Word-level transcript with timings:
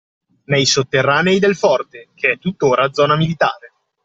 Nei 0.45 0.65
sotterranei 0.65 1.37
del 1.37 1.55
forte, 1.55 2.07
che 2.15 2.31
è 2.31 2.39
tuttora 2.39 2.91
zona 2.91 3.15
militare. 3.15 3.71